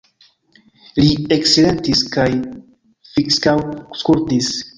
Li 1.03 1.09
eksilentis 1.35 2.01
kaj 2.15 2.25
fiksaŭskultis. 3.11 4.51